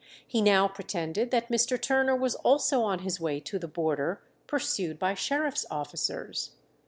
[0.25, 1.79] He now pretended that Mr.
[1.79, 6.53] Turner was also on his way to the border, pursued by sheriffs' officers.